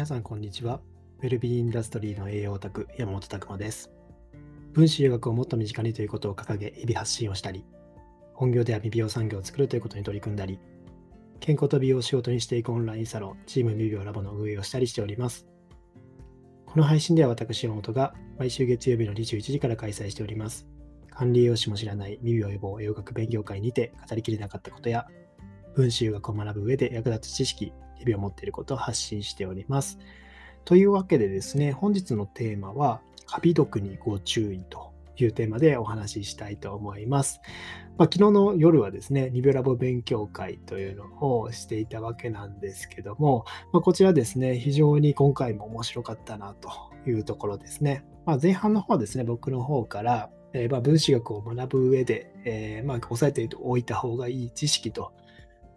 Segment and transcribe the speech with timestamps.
[0.00, 0.80] 皆さん、こんにちは。
[1.18, 3.90] ウェルビーインダストリーの栄養オタク、山本拓馬です。
[4.72, 7.66] 分子医学をもっと身近にということを掲げ、日々発信をしたり、
[8.32, 10.58] 本業では未美容産業を作るということに取り組んだり、
[11.40, 15.46] 健康と美容を仕事にしていくオンラインサロン、チーム未病ラボの運営をしたりしております。
[16.64, 20.66] この配信では私、山本が毎週月曜日の21時から開催しております。
[21.10, 25.06] 管理栄養士も知らない未病予防栄養学勉強会にて語りきれなかったことや、
[25.74, 29.98] 分子医学を学ぶ上で役立つ知識、日々を持っていることを発信しております。
[30.64, 37.40] というわけでですね、本日のテーマは、カビ毒にご注意というテーマでお話ししたいと思います。
[37.98, 46.70] まあ、昨日の夜はですね、ニビオラボ勉強会というのをしていたわけなんですけども、まあ、こちらですね、非常に今回も面白かったなと
[47.06, 48.04] いうところですね。
[48.24, 55.12] まあ、前半の方はですね、僕の方から、えー、ま分子学を学ぶ上で、えー、ま、押さえておいた方がいい知識と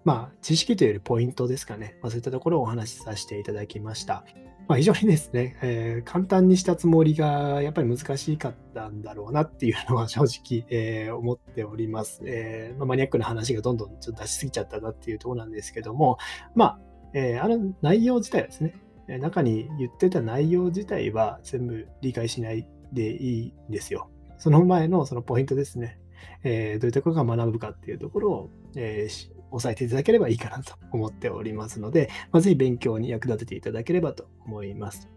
[0.06, 1.98] まあ、知識というよりポイントですかね。
[2.02, 4.26] まあ、そういったところをお話しさせていただきました。
[4.68, 12.22] まあ、非常にですね、えー、簡単にしたつもりがやっぱり難しかったんだろうなっていうのは正直、えー、思っております。
[12.26, 16.18] えーまあ、マニアックな話がどんどんちょっと出しすぎちゃったなっていうところなんですけども、
[16.56, 16.80] まあ、
[17.14, 18.76] えー、あの内容自体はですね、
[19.08, 24.10] 中に言ってた内容自体は全部理解しないでいいんですよ。
[24.38, 26.00] その前のそのポイントですね。
[26.44, 35.10] えー、どういうところが学ぶかっていうところを、えー、押さえていただければいいかなと思っておりますので、まあ、ぜひ勉強に役立てていただければと思います。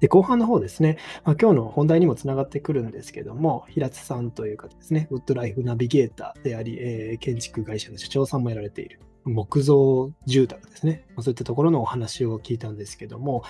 [0.00, 13.44] で後半の方ですね、まあ、今日の本題にもつながってくるんですけども、平津さんという方ですね、ウッドライフナビゲーターであり、えー、建築会社の社長さんもやられている木造住宅ですね、まあ、そういったところのお話を聞いたんですけども、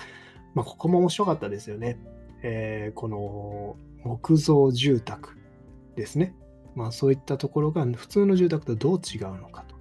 [0.53, 1.99] まあ、ここも面白かったですよね。
[2.43, 5.37] えー、この木造住宅
[5.95, 6.35] ですね。
[6.75, 9.74] まあ、そういったところが普通の住宅とどう違うのかと。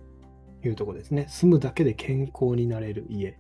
[0.69, 1.27] いうとこですね。
[1.29, 3.39] 住むだけで健康になれる家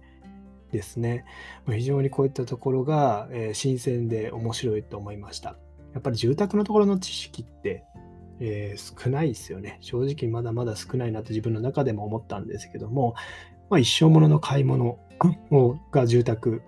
[0.72, 1.24] ですね。
[1.68, 5.56] 非常にこういったところが、え、新鮮で面白いと思いました。
[5.92, 7.84] やっぱり住宅のところの知識って、
[8.40, 9.78] えー、少ないですよね。
[9.80, 13.14] 正直まだまだ少ないなと自分の中でも思ったんですけども、
[13.70, 14.98] まあ、一生ものの買い物
[15.92, 16.62] が住宅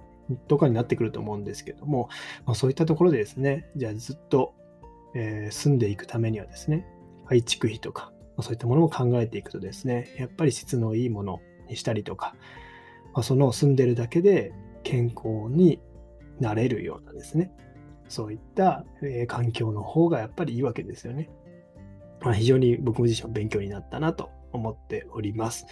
[0.49, 2.09] とかになってくると思うんですけども、
[2.47, 4.55] まあ、そういったところでですね、じゃあずっと、
[5.15, 6.87] えー、住んでいくためにはですね、
[7.25, 12.35] 配築費とかまそういったものも考えていくとですね、やっぱり質のいいものにしたりとか、
[13.15, 14.53] ま、その住んでるだけで
[14.83, 15.81] 健康に
[16.41, 17.51] なれるようなですね、
[18.09, 21.29] そういった、え環境の方がやっぱりいいわけですよね。
[22.21, 25.67] まあ、非常に僕自身も勉強になったなと思っております。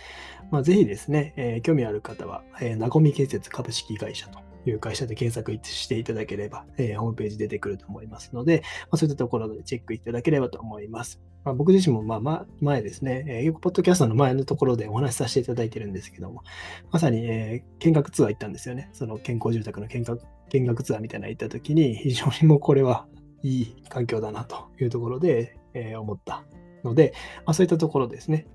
[0.51, 11.21] まあ、ぜひですね、えー、興味ある方は、えー、なごみ建設株式会社という会社で検索していただければ、えー、ホームページ出てくると思いますので、まあ、そういったところでチェックいただければと思います。
[11.45, 16.43] まあ、僕自身もまあ、ま、前ですね、えー、よくポッドキャストの前のところでお話しさせていただいてるんですけども、
[16.91, 18.89] まさに、えー、見学ツアー行ったんですよね。
[18.93, 23.07] その健康住宅の見学見学ツアーみたいなの行った時に、非常にもうこれは
[23.43, 26.45] いい環境だなというところで、えー、思った
[26.83, 28.47] ので、まあ、そういったところですね、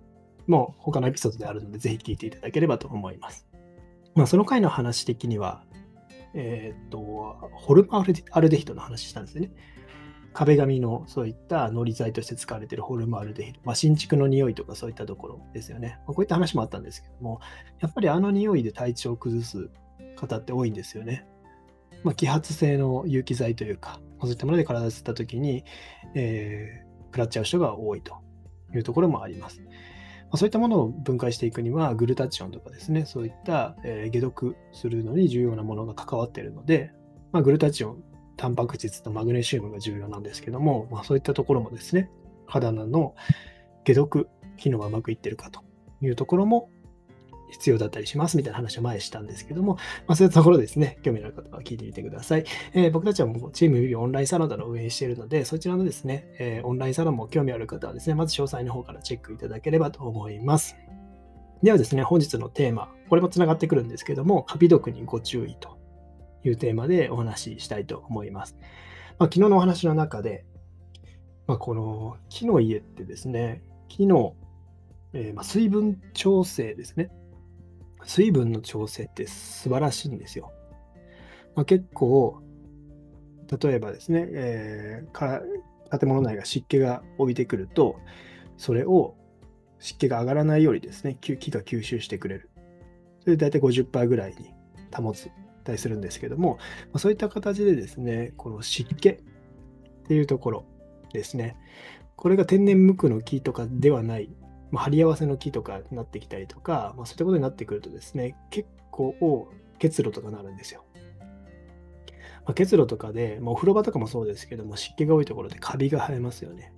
[0.47, 3.47] もう他のエピソードであるので、ぜひ聞いていただければと思います。
[4.15, 5.63] まあ、その回の話的には、
[6.33, 6.99] えっ、と、
[7.53, 7.89] ホルム
[8.31, 9.51] アルデヒドの話したんですね。
[10.33, 15.97] 壁紙のそういった乗り材として使われているホルムアルデヒド、まあ、新築の匂いとかそういったところですよね。
[16.05, 17.39] まあ、こういった話もあったんですけども、
[17.79, 19.69] やっぱりあの匂いで体調を崩す
[20.15, 21.25] 方って多いんですよね。
[22.03, 25.63] まあ、揮発性の有機剤というか、そういったもので体を吸った時に、
[26.13, 28.15] えー、食らっちゃう人が多いと
[28.73, 29.61] いうところもあります。
[30.31, 36.91] まそういったものを分解していくには、グルタチオンとかですね、そういった、え解毒するのに重要なものが関わっているので、
[37.31, 38.03] まあ、グルタチオン、
[38.37, 42.09] タンパク質とマグネシウムが重要なんですけども、まあ、そういったところもですね、
[42.45, 43.15] 肌の
[43.85, 45.61] 解毒機能がうまくいってるかと
[46.01, 46.69] いうところも
[47.51, 49.75] 必要だったりしますみたいな話を前したんですけども、
[50.07, 52.45] まあ、そういったところですね、興味のある方は聞いてみてください。
[52.73, 60.75] えー、僕たちはもうチームビビオンラインサロンなどを運営しているので、そちらのですね、えー、オンラインサロンも興味ある方はですね、まず詳細の方からチェックいただければと思います。
[61.61, 65.77] ではですね、本日のテーマ、これもつながってくるんですけども、カビ毒にご注意と
[66.45, 68.55] いうテーマでお話ししたいと思います。
[69.17, 70.45] まあ、昨日のお話の中で、
[71.47, 74.35] まあ、この木の家ってですね、木の、
[75.11, 77.11] えー、ま水分調整ですね。
[78.05, 80.51] 水分の調整って素晴らしいんですよ。
[81.55, 82.41] まあ、結構、
[83.61, 85.41] 例えばですね、えー、
[85.99, 87.97] 建物内が湿気が帯びてくると、
[88.57, 89.15] それを
[89.79, 92.49] 湿気が上がらないようにですね、木が吸収してくれる。
[93.21, 94.53] それで大体50%ぐらいに
[94.95, 95.29] 保つ
[95.63, 96.57] たりするんですけども、
[96.93, 99.21] ま、そういった形でですね、この湿気っ
[100.07, 100.65] ていうところ
[101.13, 101.57] ですね、
[102.15, 104.29] これが天然無垢の木とかではない
[104.71, 109.49] まあ、貼り合わせの木とかになってきたりとか、まあ、そういったことになってくるとですね、結構
[109.79, 110.83] 結露とかなるんですよ。
[112.45, 116.73] まあ、結露とかで、まあ、お風呂場とかもそうですけども、湿気が多いところでカビが生えますよね。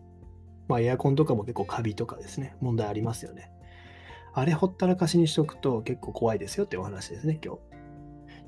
[0.67, 3.51] まあ、エアコンとかも結構カビとかですね、問題ありますよね。
[4.33, 7.61] あれほったらかしにしとくと結構怖いですよってお話ですね、今日。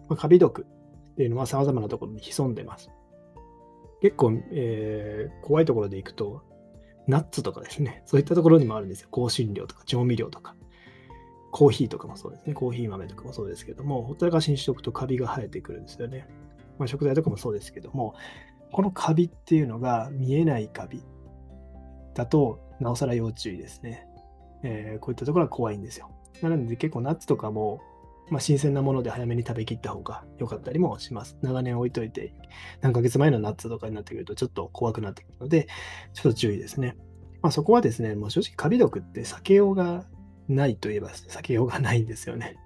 [0.07, 0.65] まあ、カビ毒
[1.13, 2.89] っていうのは様々なところに潜んでます。
[4.01, 6.41] 結構、えー、怖いところでいくと、
[7.07, 9.09] ナッツとかですね、そういったところにもあるんですよ。
[9.11, 10.55] 香辛料とか調味料とか。
[11.51, 12.53] コーヒーとかもそうですね。
[12.53, 16.27] コーヒー豆とかもそうですけども、ほったらかしにしておくとカビが生えてくるんですよね。
[16.79, 18.15] まあ、食材とかもそうですけども、
[18.71, 21.03] このカビっていうのが見えないカビ
[22.15, 24.07] だと、なおさら要注意ですね。
[24.63, 26.09] えー、こういったところは怖いんですよ。
[26.41, 27.81] なので結構ナッツとかも、
[28.33, 31.37] まあ、新鮮なもので早めに食べきった方が良かったりもします。
[31.43, 32.33] 長年置いといて、
[32.81, 35.67] 何ヶ月前のナッツとかになってくるとちょっと怖くなってくるので、
[36.13, 36.97] ちょっと注意ですね。
[37.43, 40.05] まあ、そこはですね、もう正直カビ毒って避けようが
[40.47, 42.57] ないといえば避けようがないんですよね。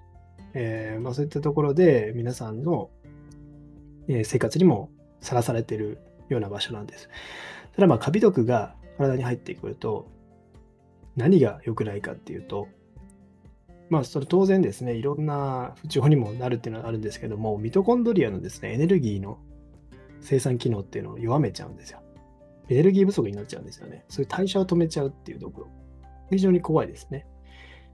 [0.54, 2.88] えー、まあ、そういったところで皆さんの
[4.24, 4.90] 生活にも
[5.20, 5.98] さらされている
[6.30, 7.10] ような場所なんです。
[7.74, 10.08] ただまあカビ毒が体に入ってくると
[11.14, 12.68] 何が良くないかっていうと
[13.90, 19.38] まあそれ当然ですねいろんな不調にもなるっていうのはあるんですけどもミトコンドリアのですねエネルギーの
[20.20, 22.02] 生産機能っていうのを弱めちゃうんですよ。
[22.68, 24.04] エネルギー不足になっちゃうんですよね。
[24.08, 25.68] そういう代謝を止めちゃうっていうところ。
[26.30, 27.26] 非常に怖いですね。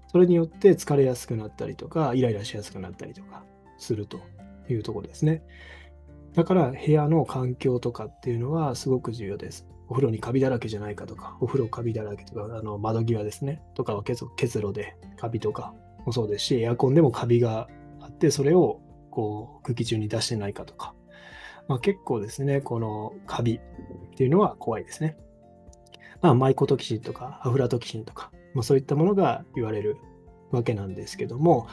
[0.09, 3.45] それによって疲れやすくなったりとか、イライラしやすくなったりとか
[3.79, 4.21] すると
[4.69, 5.43] いうところですね。
[6.35, 9.67] だから部屋の環境とかっていうのはすごく重要です。
[9.89, 14.27] お風呂にカビだらけじゃないかとか、お風呂カビだらけとか、あの窓際ですね、とかは結
[14.59, 15.75] 露でカビとか
[16.07, 17.69] もそうですし、エアコンでもカビが
[18.01, 18.81] あって、それを
[19.11, 20.95] こう空気中に出してないかとか、
[21.69, 23.61] まあ、結構ですね、このカビっ
[24.17, 25.17] ていうのは怖いですね。
[26.21, 29.97] まあ、マイコトキシンとかアフラトキシンとか、まあ、そういったものが言われる
[30.51, 31.69] わけなんですけども、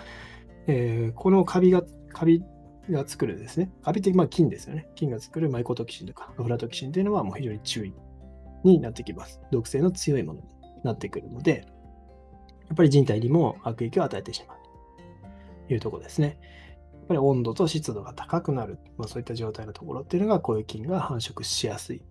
[0.67, 1.83] えー、このカビが、
[2.13, 2.43] カビ
[2.89, 4.87] が作るですね、カビってまあ菌ですよね。
[4.95, 7.93] 菌が作るマイコトキシンとかアフラトキシンというのはもう非常に注意
[8.63, 9.41] になってきます。
[9.51, 10.45] 毒性の強いものに
[10.83, 11.65] なってくるので、
[12.71, 14.57] やっぱり人体にも悪影響を与えてしまう
[15.67, 16.39] というところですね。
[16.93, 22.01] やっぱり温度と湿度が高くなる、まあ、そういった状態のところっていうのが、こういう菌が繁殖しやすいっ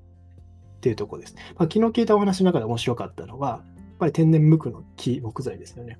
[0.83, 1.35] ていうところです。
[1.57, 5.99] まあ、昨日聞いたお話の中で面白かったのは、やっぱり天然無垢の木、木材ですよね。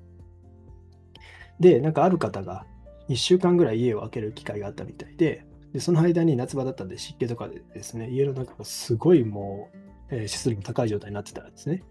[1.59, 2.67] で、なんかある方が
[3.09, 5.43] 1週間ぐらい家を空ける機会があったみたいで、
[5.73, 9.71] でその間に夏場だったんで湿気とかでですね、家の中がすごいも
[10.11, 11.83] う、えー、湿度も高い状態になってたんですね。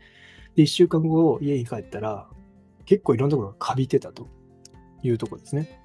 [0.54, 2.28] で、1週間後、家に帰ったら、
[2.90, 4.26] 結構いろんなところがカビてたと
[5.04, 5.80] いうとこですね。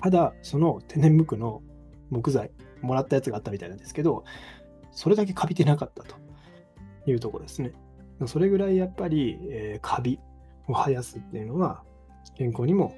[0.00, 1.64] ただ、その天然無垢の
[2.10, 4.22] 木材、もらったやつがあったみたいなんですけど、
[4.92, 6.14] それだけカビてなかったと
[7.06, 7.72] いうとこですね。
[8.28, 10.20] それぐらいやっぱり、えー、カビ
[10.68, 11.82] を生やすっていうのは
[12.36, 12.94] 健康にも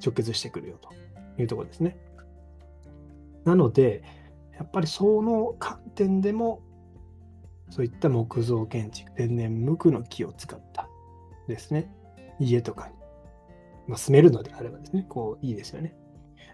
[0.00, 0.90] 直結してくるよと
[1.42, 1.96] いうとこですね。
[3.46, 4.04] なので、
[4.56, 6.62] やっぱりその観点でも、
[7.70, 10.88] そういった木造建築、天然無垢の木を使った
[11.48, 11.90] ですね、
[12.38, 12.94] 家とかに、
[13.86, 15.94] まあ、住めるのであればですね、こういいですよね。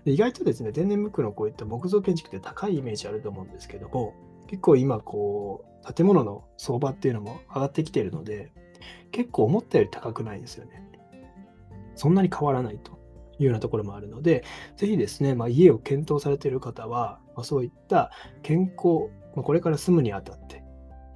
[0.04, 4.14] で意外とですね、天然無垢のこういった木造建築って高いイメージあると思うんですけども、
[4.46, 8.52] 結構今こう、建物の相場っていうのも上がってきているので、
[9.12, 10.82] 結構思ったより高くないですよね。
[11.94, 12.92] そんなに変わらないと
[13.38, 14.44] いうようなところもあるので、
[14.76, 18.10] ぜひですね、まあ、家を検討されている方は、まあ、そういった
[18.42, 20.62] 健康、まあ、これから住むにあたって、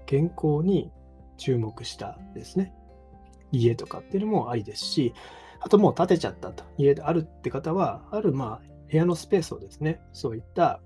[0.07, 0.91] 健康に
[1.37, 2.73] 注目したですね、
[3.53, 5.15] 家とかっていうのもありですし、
[5.61, 10.81] あともう建てちゃったと、家であるって方は、あるまあ部屋のスペースをですね、そういった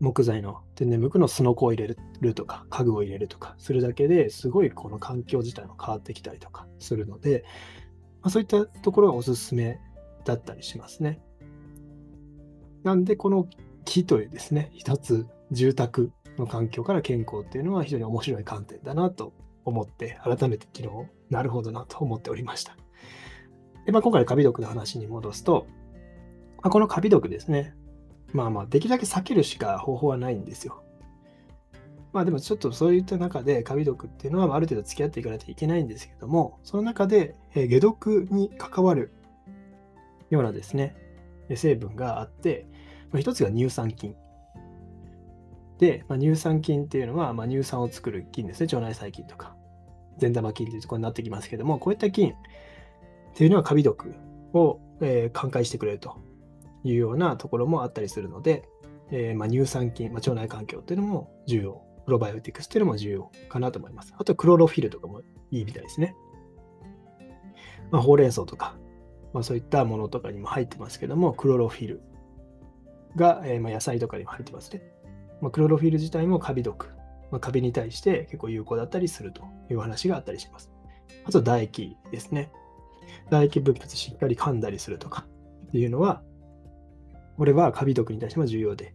[0.00, 7.44] 木材の天然無垢のすのこを入れるとか、家具を入れるとかするだけですごいこの環境自体も変わってきたりとかするので、
[8.22, 9.80] まあ、そういったところがおすすめ
[10.24, 11.20] だったりしますね。
[12.84, 13.48] なんで、この
[13.84, 19.32] 木というですね、一つ住宅の環境から健康っていうのは非常に面白い観点だなと
[19.64, 22.76] 思って、改めて昨日、なるほどなと思っておりました。
[23.86, 25.66] でまあ、今回のカビ毒の話に戻すと、
[26.58, 27.74] まあ、このカビ毒ですね、
[28.32, 30.82] まあまあ、できるだけ避けるしか方法はないんですよ。
[32.12, 39.12] まあでもちょっとそういった中でカビ毒っていうのはある程度付き合っていかないといけないんですけども、その中で解毒に関わる
[40.30, 40.96] ようなですね、
[41.54, 42.66] 成分があって、
[43.10, 44.14] まあ、一つが乳酸菌。
[45.78, 49.54] で、まあ、乳酸菌っていうのは、まあ、乳酸を作る菌ですね、腸内細菌とか、
[50.18, 52.34] 善玉菌というところになってきますけども、こういった菌っ
[53.34, 54.14] ていうのはカビ毒
[54.52, 56.16] を、えー、寛解してくれると
[56.84, 58.68] いうようなところもあったりするので、
[59.10, 61.82] えー、まあ、乳酸菌、まあ、腸内環境っていうのも重要。
[62.04, 64.14] プロバイオティクスっていうのも重要かなと思います。
[64.16, 65.20] あと、クロロフィルとかも
[65.50, 66.16] いいみたいですね。
[67.90, 68.78] まあ、ほうれん草とか、
[69.34, 72.00] まあ、そういったものとかにも入ってますけども、クロロフィル
[73.14, 74.82] が、えー、まあ野菜とかにも入ってますね。
[75.42, 76.88] まあ、クロロフィル自体もカビ毒、
[77.30, 80.70] まあ、カビに対して結構有効だったりするという話があったりします。
[81.24, 82.50] あと唾液ですね。
[83.26, 85.26] 唾液分泌しっかり噛んだりするとか
[85.68, 86.22] っていうのは、
[87.36, 88.94] これはカビ毒に対しても重要で、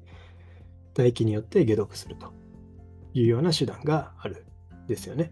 [0.94, 2.34] 唾液によって解毒すると
[3.14, 4.46] いうような手段がある
[4.86, 5.32] んですよね。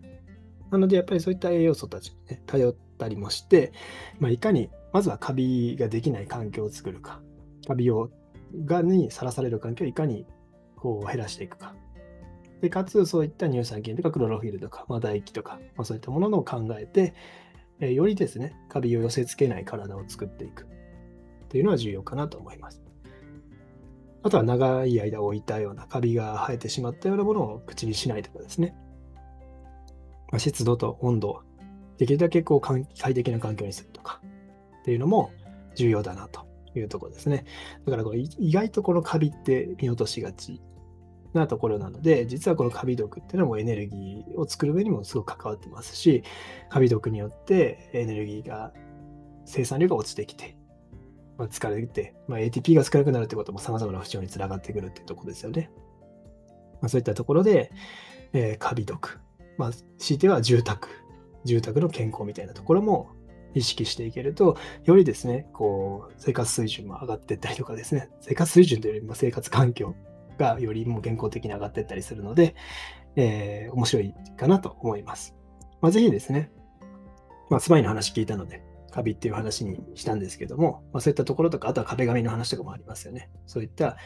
[0.72, 3.74] なので、やっぱりそういった栄養素たちに、ね、頼ったりもして、
[4.20, 7.22] まあ、いかに、まずはカビができない環境を作るか、
[7.67, 8.10] カビを
[8.65, 10.25] がにさらされる環境をいかに
[10.75, 11.75] こう減らしていくか。
[12.62, 17.13] で、かつ、そういった乳酸菌とかクロロフィルとか、まあ、唾液とか、まあ、そういったものを考えて、
[17.80, 20.68] えー、よりですね、カビを寄せ付けない体を作っていく
[21.50, 22.82] というのは重要かなと思います。
[24.24, 28.75] あとは長い間置いたようなカビが生えてしまったようなものを口にしないとかですね。
[30.32, 31.41] まあ、湿度と温度
[31.98, 34.22] できるだけこう快適な環境にするとか
[34.82, 35.32] っていうのも
[35.75, 37.46] 重要だなというところですね。
[37.86, 40.62] だからこれ意外とこのカビって見落としがち
[41.33, 46.23] なところなので、実はこのカビ毒っていうのもエネルギーを作る上にもすごく関わってますし、
[46.69, 48.73] カビ毒によってエネルギーが
[49.45, 50.57] 生産量が落ちてきて、
[51.38, 55.71] まあ、疲れて、まあ、ATP が少なくなるってことも様々な不調につながってくるっていうところですよね。
[56.81, 57.71] まあ、そういったところで、
[58.33, 59.19] えー、カビ毒、
[59.57, 60.89] まあ、強いては住宅、
[61.45, 63.11] 住宅の健康みたいなところも
[63.53, 69.95] 意識していけると、よりですね、こう、生活水準も上がっていったりとかですね、生活水準というよりも生活環境
[70.41, 72.55] がよりも健康的に上がっていったりするので、
[73.15, 75.36] えー、面白いかなと思います。
[75.81, 76.51] まあ、ぜひですね、
[77.50, 83.29] まあ、住まいの話聞いたので、カビっていう話にしたんですけども、まあ、そういったところとか、あとは壁紙の話とかもありますよね。
[83.45, 83.98] そういった、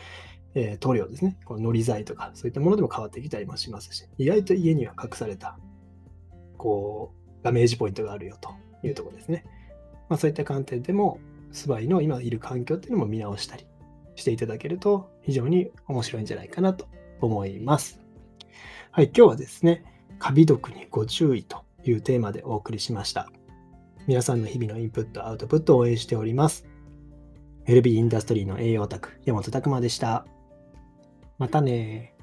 [0.53, 1.37] えー、塗料ですね。
[1.45, 5.57] このり剤とか、そういったものでも変わってきたりもしますし、意外と家には隠された、
[6.57, 8.51] こう、ダメージポイントがあるよと
[8.83, 9.43] いうところですね。
[10.09, 11.19] まあ、そういった観点でも、
[11.51, 13.65] 住まいの今いる環境っていうのも見直したり
[14.15, 16.87] していただけると非常に面白いんじゃないかなと
[17.21, 17.99] 思います。
[18.91, 19.83] はい、今日はですね、
[20.19, 23.29] カビ毒にご注意というテーマでお送りしました。
[24.07, 26.65] 皆さんの日々のインプット、アウトプットを応援しております。
[27.65, 30.25] ヘルビーインダストリーの栄養オタク、山本拓馬でした。
[31.37, 32.14] またね